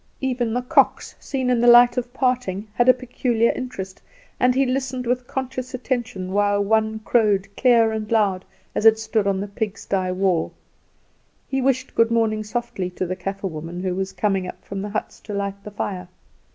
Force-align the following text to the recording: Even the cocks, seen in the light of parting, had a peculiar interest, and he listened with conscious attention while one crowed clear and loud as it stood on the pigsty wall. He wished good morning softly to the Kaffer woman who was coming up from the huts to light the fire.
Even 0.19 0.51
the 0.55 0.63
cocks, 0.63 1.13
seen 1.19 1.51
in 1.51 1.61
the 1.61 1.67
light 1.67 1.95
of 1.95 2.11
parting, 2.11 2.67
had 2.73 2.89
a 2.89 2.91
peculiar 2.95 3.51
interest, 3.51 4.01
and 4.39 4.55
he 4.55 4.65
listened 4.65 5.05
with 5.05 5.27
conscious 5.27 5.75
attention 5.75 6.31
while 6.31 6.59
one 6.59 6.97
crowed 7.01 7.47
clear 7.55 7.91
and 7.91 8.11
loud 8.11 8.43
as 8.73 8.83
it 8.83 8.97
stood 8.97 9.27
on 9.27 9.39
the 9.39 9.47
pigsty 9.47 10.09
wall. 10.09 10.53
He 11.47 11.61
wished 11.61 11.93
good 11.93 12.09
morning 12.09 12.43
softly 12.43 12.89
to 12.89 13.05
the 13.05 13.15
Kaffer 13.15 13.45
woman 13.45 13.83
who 13.83 13.93
was 13.93 14.11
coming 14.11 14.47
up 14.47 14.65
from 14.65 14.81
the 14.81 14.89
huts 14.89 15.19
to 15.19 15.35
light 15.35 15.63
the 15.63 15.69
fire. 15.69 16.07